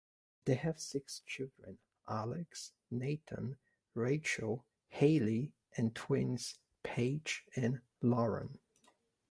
They 0.45 0.55
have 0.55 0.79
six 0.79 1.19
children: 1.27 1.77
Alex, 2.07 2.71
Nathan, 2.89 3.59
Rachel, 3.93 4.65
Hailey, 4.87 5.53
and 5.77 5.93
twins 5.93 6.57
Paige 6.81 7.45
and 7.55 7.81
Lauren. 8.01 8.57